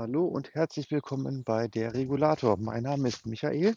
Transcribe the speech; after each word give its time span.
Hallo 0.00 0.26
und 0.26 0.54
herzlich 0.54 0.92
willkommen 0.92 1.42
bei 1.42 1.66
der 1.66 1.92
Regulator. 1.92 2.56
Mein 2.56 2.84
Name 2.84 3.08
ist 3.08 3.26
Michael 3.26 3.74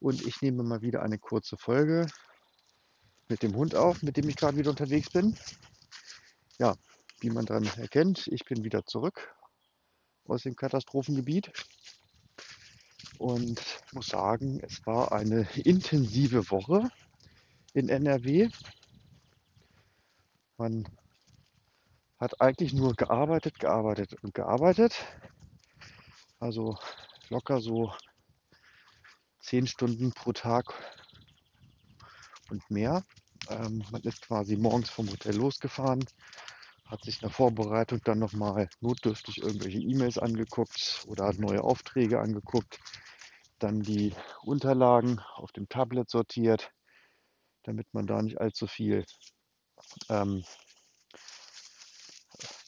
und 0.00 0.26
ich 0.26 0.40
nehme 0.40 0.62
mal 0.62 0.80
wieder 0.80 1.02
eine 1.02 1.18
kurze 1.18 1.58
Folge 1.58 2.06
mit 3.28 3.42
dem 3.42 3.54
Hund 3.54 3.74
auf, 3.74 4.02
mit 4.02 4.16
dem 4.16 4.26
ich 4.26 4.36
gerade 4.36 4.56
wieder 4.56 4.70
unterwegs 4.70 5.10
bin. 5.10 5.36
Ja, 6.58 6.74
wie 7.20 7.28
man 7.28 7.44
dann 7.44 7.64
erkennt, 7.76 8.26
ich 8.28 8.46
bin 8.46 8.64
wieder 8.64 8.86
zurück 8.86 9.36
aus 10.24 10.44
dem 10.44 10.56
Katastrophengebiet 10.56 11.52
und 13.18 13.60
muss 13.92 14.06
sagen, 14.06 14.60
es 14.62 14.80
war 14.86 15.12
eine 15.12 15.46
intensive 15.56 16.50
Woche 16.50 16.88
in 17.74 17.90
NRW. 17.90 18.48
Man 20.56 20.88
hat 22.18 22.40
eigentlich 22.40 22.72
nur 22.72 22.94
gearbeitet, 22.94 23.58
gearbeitet 23.58 24.14
und 24.22 24.32
gearbeitet. 24.32 24.94
Also 26.40 26.76
locker 27.30 27.60
so 27.60 27.92
zehn 29.40 29.66
Stunden 29.66 30.12
pro 30.12 30.32
Tag 30.32 30.64
und 32.50 32.70
mehr. 32.70 33.04
Ähm, 33.48 33.84
man 33.90 34.02
ist 34.02 34.22
quasi 34.22 34.56
morgens 34.56 34.90
vom 34.90 35.08
Hotel 35.08 35.36
losgefahren, 35.36 36.04
hat 36.86 37.04
sich 37.04 37.16
in 37.16 37.28
der 37.28 37.30
Vorbereitung 37.30 38.00
dann 38.04 38.18
nochmal 38.18 38.68
notdürftig 38.80 39.38
irgendwelche 39.38 39.78
E-Mails 39.78 40.18
angeguckt 40.18 41.04
oder 41.08 41.32
neue 41.34 41.62
Aufträge 41.62 42.20
angeguckt, 42.20 42.78
dann 43.58 43.82
die 43.82 44.14
Unterlagen 44.42 45.20
auf 45.34 45.52
dem 45.52 45.68
Tablet 45.68 46.08
sortiert, 46.08 46.70
damit 47.64 47.86
man 47.92 48.06
da 48.06 48.22
nicht 48.22 48.40
allzu 48.40 48.66
viel 48.66 49.04
ähm, 50.08 50.44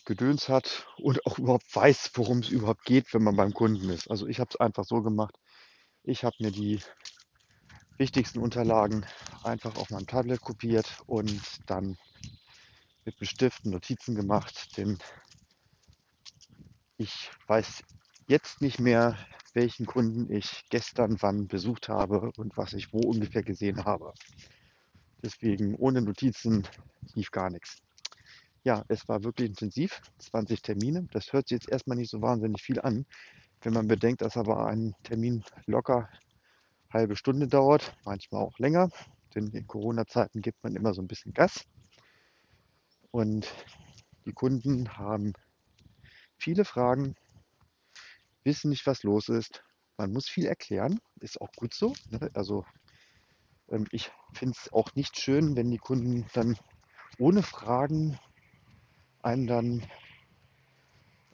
Gedöns 0.07 0.49
hat 0.49 0.87
und 0.99 1.27
auch 1.27 1.39
überhaupt 1.39 1.67
weiß, 1.75 2.13
worum 2.15 2.39
es 2.39 2.49
überhaupt 2.49 2.85
geht, 2.87 3.13
wenn 3.13 3.25
man 3.25 3.37
beim 3.37 3.53
Kunden 3.53 3.91
ist. 3.91 4.11
Also 4.11 4.27
ich 4.27 4.41
habe 4.41 4.49
es 4.51 4.61
einfach 4.61 4.85
so 4.85 5.03
gemacht. 5.03 5.37
Ich 6.05 6.25
habe 6.25 6.37
mir 6.41 6.53
die 6.53 6.81
wichtigsten 7.99 8.39
Unterlagen 8.39 9.07
einfach 9.43 9.77
auf 9.77 9.91
meinem 9.91 10.07
Tablet 10.07 10.41
kopiert 10.41 11.03
und 11.07 11.43
dann 11.67 11.97
mit 13.05 13.17
einem 13.21 13.27
Stift 13.29 13.65
Notizen 13.67 14.15
gemacht, 14.15 14.77
denn 14.77 14.99
ich 16.99 17.31
weiß 17.47 17.83
jetzt 18.29 18.61
nicht 18.61 18.81
mehr, 18.81 19.19
welchen 19.55 19.87
Kunden 19.87 20.31
ich 20.33 20.65
gestern 20.71 21.17
wann 21.21 21.47
besucht 21.49 21.89
habe 21.89 22.33
und 22.37 22.57
was 22.57 22.73
ich 22.73 22.93
wo 22.93 23.01
ungefähr 23.01 23.43
gesehen 23.43 23.85
habe. 23.85 24.13
Deswegen 25.23 25.75
ohne 25.75 26.03
Notizen 26.03 26.67
lief 27.15 27.31
gar 27.31 27.51
nichts. 27.51 27.86
Ja, 28.67 28.85
es 28.89 29.09
war 29.09 29.23
wirklich 29.23 29.49
intensiv, 29.51 30.01
20 30.19 30.61
Termine. 30.61 31.07
Das 31.13 31.33
hört 31.33 31.47
sich 31.47 31.55
jetzt 31.55 31.69
erstmal 31.69 31.97
nicht 31.97 32.11
so 32.11 32.21
wahnsinnig 32.21 32.61
viel 32.61 32.81
an, 32.81 33.07
wenn 33.61 33.73
man 33.73 33.87
bedenkt, 33.87 34.23
dass 34.23 34.37
aber 34.37 34.67
ein 34.67 34.93
Termin 35.05 35.45
locker 35.67 36.11
halbe 36.91 37.15
Stunde 37.15 37.47
dauert, 37.47 37.97
manchmal 38.05 38.43
auch 38.43 38.59
länger, 38.59 38.89
denn 39.37 39.53
in 39.53 39.69
Corona-Zeiten 39.69 40.43
gibt 40.43 40.65
man 40.65 40.75
immer 40.75 40.95
so 40.95 41.01
ein 41.01 41.07
bisschen 41.07 41.33
Gas. 41.33 41.65
Und 43.13 43.47
die 44.25 44.33
Kunden 44.33 44.99
haben 44.99 45.33
viele 46.37 46.65
Fragen, 46.65 47.15
wissen 48.43 48.71
nicht, 48.71 48.85
was 48.85 49.05
los 49.05 49.29
ist. 49.29 49.63
Man 49.97 50.13
muss 50.13 50.29
viel 50.29 50.47
erklären, 50.47 50.99
ist 51.21 51.41
auch 51.41 51.53
gut 51.53 51.73
so. 51.73 51.93
Ne? 52.11 52.29
Also 52.35 52.65
ähm, 53.69 53.87
ich 53.93 54.11
finde 54.35 54.59
es 54.61 54.73
auch 54.73 54.93
nicht 54.97 55.21
schön, 55.21 55.55
wenn 55.55 55.71
die 55.71 55.79
Kunden 55.79 56.27
dann 56.35 56.59
ohne 57.21 57.45
Fragen 57.45 58.19
einen 59.23 59.47
dann 59.47 59.87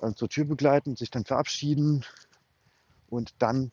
äh, 0.01 0.13
zur 0.15 0.29
Tür 0.29 0.45
begleiten, 0.45 0.97
sich 0.97 1.11
dann 1.11 1.25
verabschieden 1.25 2.05
und 3.09 3.35
dann 3.39 3.73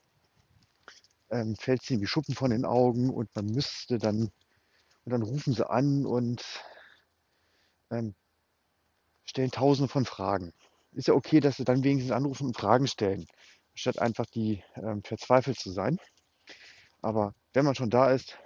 ähm, 1.30 1.56
fällt 1.56 1.82
es 1.84 1.92
ihnen 1.92 2.02
wie 2.02 2.08
Schuppen 2.08 2.36
von 2.36 2.52
den 2.52 2.66
Augen 2.66 3.10
und 3.10 3.34
man 3.36 3.46
müsste 3.46 3.98
dann 3.98 4.32
und 5.06 5.12
dann 5.12 5.22
rufen 5.22 5.54
sie 5.54 5.68
an 5.68 6.06
und 6.06 6.44
ähm, 7.90 8.14
stellen 9.26 9.52
tausende 9.52 9.88
von 9.88 10.06
Fragen. 10.06 10.54
Ist 10.92 11.08
ja 11.08 11.14
okay, 11.14 11.40
dass 11.40 11.58
sie 11.58 11.64
dann 11.64 11.84
wenigstens 11.84 12.12
anrufen 12.12 12.48
und 12.48 12.58
Fragen 12.58 12.88
stellen, 12.88 13.26
statt 13.74 14.00
einfach 14.00 14.26
die 14.26 14.64
ähm, 14.76 15.04
verzweifelt 15.04 15.58
zu 15.58 15.72
sein. 15.72 15.98
Aber 17.02 17.34
wenn 17.54 17.66
man 17.66 17.76
schon 17.76 17.90
da 17.90 18.12
ist, 18.12 18.38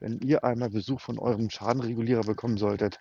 wenn 0.00 0.20
ihr 0.20 0.44
einmal 0.44 0.70
Besuch 0.70 1.00
von 1.00 1.18
eurem 1.18 1.50
Schadenregulierer 1.50 2.22
bekommen 2.22 2.58
solltet, 2.58 2.98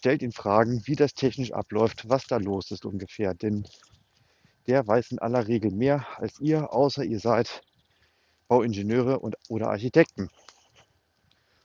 stellt 0.00 0.22
ihn 0.22 0.32
Fragen, 0.32 0.80
wie 0.86 0.96
das 0.96 1.12
technisch 1.12 1.52
abläuft, 1.52 2.08
was 2.08 2.26
da 2.26 2.38
los 2.38 2.70
ist 2.70 2.86
ungefähr. 2.86 3.34
Denn 3.34 3.66
der 4.66 4.86
weiß 4.86 5.10
in 5.10 5.18
aller 5.18 5.46
Regel 5.46 5.70
mehr 5.72 6.06
als 6.18 6.40
ihr, 6.40 6.72
außer 6.72 7.04
ihr 7.04 7.20
seid 7.20 7.60
Bauingenieure 8.48 9.18
und, 9.20 9.36
oder 9.50 9.68
Architekten 9.68 10.30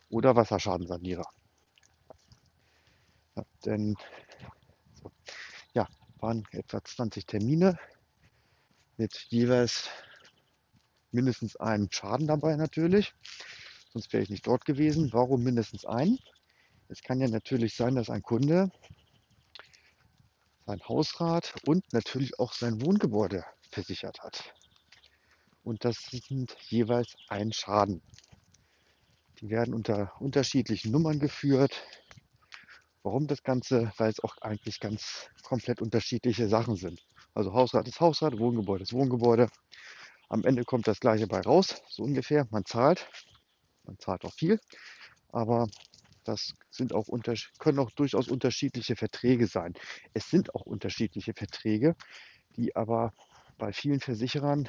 oder 0.09 0.35
Wasserschadensanierer. 0.35 1.25
Ja, 3.37 3.43
denn 3.65 3.95
so, 5.01 5.09
ja, 5.73 5.87
waren 6.19 6.43
etwa 6.51 6.83
20 6.83 7.25
Termine 7.25 7.79
mit 8.97 9.13
jeweils 9.29 9.89
mindestens 11.11 11.55
einem 11.55 11.87
Schaden 11.89 12.27
dabei 12.27 12.57
natürlich. 12.57 13.13
Sonst 13.93 14.11
wäre 14.11 14.23
ich 14.23 14.29
nicht 14.29 14.45
dort 14.45 14.65
gewesen. 14.65 15.13
Warum 15.13 15.41
mindestens 15.41 15.85
einen? 15.85 16.19
Es 16.87 17.01
kann 17.01 17.19
ja 17.19 17.27
natürlich 17.27 17.75
sein, 17.75 17.95
dass 17.95 18.09
ein 18.09 18.21
Kunde 18.21 18.71
sein 20.65 20.81
Hausrat 20.87 21.53
und 21.67 21.83
natürlich 21.93 22.39
auch 22.39 22.53
sein 22.53 22.81
Wohngebäude 22.81 23.43
versichert 23.71 24.19
hat. 24.21 24.53
Und 25.63 25.83
das 25.83 25.97
sind 26.11 26.55
jeweils 26.69 27.15
ein 27.27 27.51
Schaden. 27.51 28.01
Die 29.39 29.49
werden 29.49 29.73
unter 29.73 30.13
unterschiedlichen 30.19 30.91
Nummern 30.91 31.19
geführt. 31.19 31.83
Warum 33.03 33.27
das 33.27 33.43
Ganze? 33.43 33.91
Weil 33.97 34.09
es 34.09 34.23
auch 34.23 34.37
eigentlich 34.41 34.79
ganz 34.79 35.27
komplett 35.43 35.81
unterschiedliche 35.81 36.47
Sachen 36.47 36.75
sind. 36.75 37.01
Also 37.33 37.53
Hausrat 37.53 37.87
ist 37.87 37.99
Hausrat, 37.99 38.37
Wohngebäude 38.39 38.83
ist 38.83 38.93
Wohngebäude. 38.93 39.47
Am 40.29 40.43
Ende 40.43 40.63
kommt 40.63 40.87
das 40.87 40.99
gleiche 40.99 41.27
bei 41.27 41.41
raus, 41.41 41.81
so 41.89 42.03
ungefähr. 42.03 42.47
Man 42.49 42.65
zahlt, 42.65 43.07
man 43.83 43.97
zahlt 43.99 44.23
auch 44.25 44.33
viel, 44.33 44.59
aber 45.29 45.67
das 46.25 46.53
sind 46.69 46.93
auch 46.93 47.07
können 47.59 47.79
auch 47.79 47.91
durchaus 47.91 48.27
unterschiedliche 48.27 48.95
Verträge 48.95 49.47
sein. 49.47 49.73
Es 50.13 50.29
sind 50.29 50.53
auch 50.55 50.65
unterschiedliche 50.65 51.33
Verträge, 51.33 51.95
die 52.57 52.75
aber 52.75 53.13
bei 53.57 53.71
vielen 53.71 53.99
Versicherern 54.01 54.67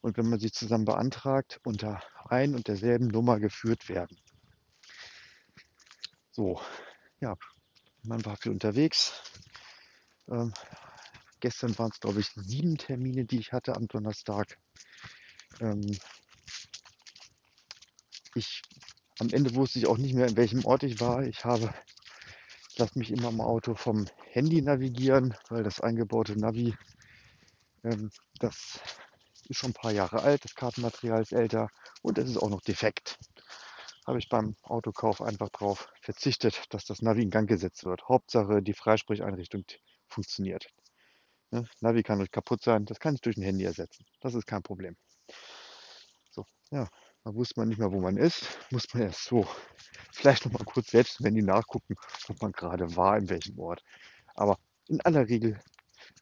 und 0.00 0.16
wenn 0.16 0.28
man 0.28 0.38
sie 0.38 0.50
zusammen 0.50 0.84
beantragt, 0.84 1.60
unter 1.64 2.02
ein 2.28 2.54
und 2.54 2.68
derselben 2.68 3.08
Nummer 3.08 3.40
geführt 3.40 3.88
werden. 3.88 4.18
So, 6.30 6.60
ja, 7.20 7.36
man 8.02 8.24
war 8.24 8.36
viel 8.36 8.52
unterwegs. 8.52 9.22
Ähm, 10.28 10.52
gestern 11.40 11.78
waren 11.78 11.90
es, 11.90 12.00
glaube 12.00 12.20
ich, 12.20 12.28
sieben 12.34 12.76
Termine, 12.76 13.24
die 13.24 13.38
ich 13.38 13.52
hatte 13.52 13.76
am 13.76 13.86
Donnerstag. 13.88 14.58
Ähm, 15.60 15.98
ich 18.34 18.62
am 19.20 19.28
Ende 19.30 19.54
wusste 19.54 19.78
ich 19.78 19.86
auch 19.86 19.98
nicht 19.98 20.14
mehr, 20.14 20.26
in 20.26 20.36
welchem 20.36 20.64
Ort 20.64 20.82
ich 20.82 21.00
war. 21.00 21.22
Ich 21.22 21.44
habe, 21.44 21.72
ich 22.70 22.78
lasse 22.78 22.98
mich 22.98 23.10
immer 23.10 23.28
im 23.28 23.40
Auto 23.40 23.74
vom 23.74 24.06
Handy 24.30 24.60
navigieren, 24.60 25.36
weil 25.48 25.62
das 25.62 25.80
eingebaute 25.80 26.38
Navi, 26.38 26.74
ähm, 27.84 28.10
das 28.40 28.80
ist 29.48 29.58
schon 29.58 29.70
ein 29.70 29.74
paar 29.74 29.92
Jahre 29.92 30.22
alt, 30.22 30.44
das 30.44 30.54
Kartenmaterial 30.54 31.22
ist 31.22 31.32
älter 31.32 31.68
und 32.02 32.18
es 32.18 32.30
ist 32.30 32.38
auch 32.38 32.50
noch 32.50 32.62
defekt. 32.62 33.18
Habe 34.06 34.18
ich 34.18 34.28
beim 34.28 34.56
Autokauf 34.62 35.22
einfach 35.22 35.48
darauf 35.50 35.88
verzichtet, 36.02 36.64
dass 36.70 36.84
das 36.84 37.00
Navi 37.00 37.22
in 37.22 37.30
Gang 37.30 37.48
gesetzt 37.48 37.84
wird. 37.84 38.02
Hauptsache, 38.08 38.62
die 38.62 38.74
Freisprecheinrichtung 38.74 39.64
funktioniert. 40.08 40.66
Ne? 41.50 41.64
Navi 41.80 42.02
kann 42.02 42.18
durch 42.18 42.30
kaputt 42.30 42.62
sein, 42.62 42.84
das 42.84 42.98
kann 42.98 43.14
ich 43.14 43.20
durch 43.20 43.36
ein 43.36 43.42
Handy 43.42 43.64
ersetzen. 43.64 44.04
Das 44.20 44.34
ist 44.34 44.46
kein 44.46 44.62
Problem. 44.62 44.96
So, 46.30 46.44
ja, 46.70 46.88
da 47.24 47.34
wusste 47.34 47.58
man 47.58 47.68
nicht 47.68 47.78
mehr, 47.78 47.90
wo 47.90 48.00
man 48.00 48.18
ist. 48.18 48.58
Muss 48.70 48.92
man 48.92 49.04
erst 49.04 49.24
so 49.24 49.46
vielleicht 50.12 50.44
noch 50.44 50.52
mal 50.52 50.64
kurz 50.64 50.90
selbst 50.90 51.22
wenn 51.24 51.34
die 51.34 51.42
nachgucken, 51.42 51.96
wo 52.28 52.34
man 52.40 52.52
gerade 52.52 52.94
war, 52.96 53.16
in 53.16 53.28
welchem 53.30 53.58
Ort. 53.58 53.82
Aber 54.34 54.58
in 54.88 55.00
aller 55.00 55.26
Regel 55.28 55.58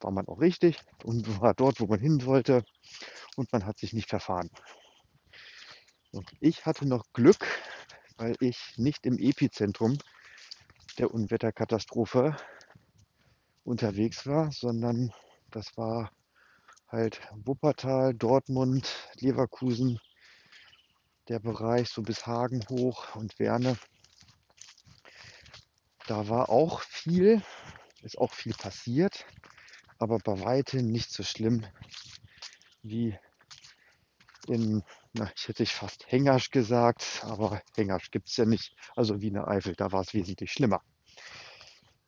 war 0.01 0.13
man 0.13 0.29
auch 0.29 0.41
richtig 0.41 0.79
und 1.05 1.27
war 1.41 1.55
dort, 1.55 1.81
wo 1.81 1.87
man 1.87 1.99
hin 1.99 2.25
wollte 2.25 2.65
und 3.37 3.53
man 3.53 3.67
hat 3.67 3.79
sich 3.79 3.93
nicht 3.93 4.09
verfahren. 4.09 4.49
Und 6.13 6.31
ich 6.41 6.67
hatte 6.67 6.87
noch 6.87 7.05
Glück, 7.13 7.47
weil 8.19 8.37
ich 8.41 8.75
nicht 8.77 9.05
im 9.07 9.19
Epizentrum 9.19 9.99
der 10.99 11.13
Unwetterkatastrophe 11.13 12.37
unterwegs 13.65 14.27
war, 14.27 14.53
sondern 14.53 15.13
das 15.51 15.77
war 15.77 16.13
halt 16.89 17.21
Wuppertal, 17.45 18.13
Dortmund, 18.13 19.09
Leverkusen, 19.21 19.99
der 21.29 21.41
Bereich 21.41 21.91
so 21.91 22.03
bis 22.03 22.27
Hagen 22.27 22.65
hoch 22.69 23.17
und 23.17 23.39
Werne. 23.39 23.77
Da 26.07 26.29
war 26.29 26.51
auch 26.51 26.83
viel, 26.83 27.43
ist 28.03 28.19
auch 28.19 28.33
viel 28.35 28.55
passiert. 28.55 29.27
aber 29.99 30.19
bei 30.19 30.41
weitem 30.41 30.87
nicht 30.91 31.13
so 31.13 31.23
schlimm 31.23 31.67
wie 32.83 33.19
in, 34.49 34.83
na, 35.15 35.31
ich 35.37 35.49
hätte 35.49 35.63
ich 35.63 35.75
fast 35.75 36.05
Hengasch 36.11 36.51
gesagt, 36.51 37.23
aber 37.25 37.63
Hengasch 37.77 38.11
gibt 38.11 38.29
es 38.29 38.37
ja 38.37 38.45
nicht. 38.47 38.77
Also 38.97 39.21
wie 39.23 39.31
eine 39.31 39.49
Eifel, 39.49 39.75
da 39.77 39.93
war 39.93 40.03
es 40.03 40.15
wesentlich 40.15 40.53
schlimmer. 40.53 40.83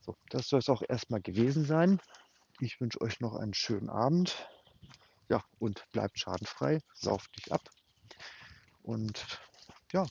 So, 0.01 0.17
das 0.31 0.49
soll 0.49 0.61
es 0.61 0.69
auch 0.69 0.83
erstmal 0.89 1.23
gewesen 1.23 1.65
sein. 1.65 2.01
Ich 2.61 2.81
wünsche 2.81 3.01
euch 3.01 3.21
noch 3.21 3.37
einen 3.37 3.55
schönen 3.55 3.91
Abend. 3.91 4.49
Ja, 5.31 5.43
und 5.59 5.85
bleibt 5.93 6.19
schadenfrei, 6.19 6.81
sauft 6.95 7.37
dich 7.37 7.53
ab. 7.53 7.63
Und 8.85 9.27
ja, 9.93 10.07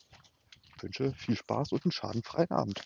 wünsche 0.79 1.13
viel 1.13 1.37
Spaß 1.37 1.71
und 1.71 1.85
einen 1.85 1.91
schadenfreien 1.91 2.49
Abend. 2.49 2.83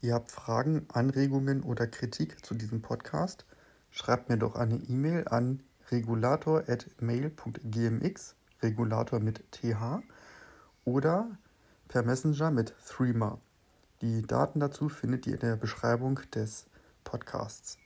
Ihr 0.00 0.14
habt 0.14 0.30
Fragen, 0.30 0.86
Anregungen 0.92 1.64
oder 1.64 1.88
Kritik 1.88 2.44
zu 2.44 2.54
diesem 2.54 2.82
Podcast? 2.82 3.46
Schreibt 3.90 4.28
mir 4.28 4.36
doch 4.38 4.54
eine 4.54 4.76
E-Mail 4.76 5.26
an 5.28 5.64
regulator.mail.gmx, 5.90 8.36
Regulator 8.62 9.20
mit 9.20 9.44
TH, 9.50 10.02
oder 10.84 11.36
per 11.88 12.04
Messenger 12.04 12.52
mit 12.52 12.76
Threema. 12.86 13.40
Die 14.02 14.22
Daten 14.22 14.60
dazu 14.60 14.88
findet 14.88 15.26
ihr 15.26 15.34
in 15.34 15.40
der 15.40 15.56
Beschreibung 15.56 16.20
des 16.32 16.66
Podcasts. 17.02 17.76